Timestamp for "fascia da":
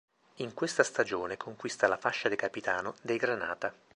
1.95-2.35